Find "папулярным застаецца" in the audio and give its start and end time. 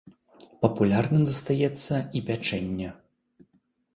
0.63-1.95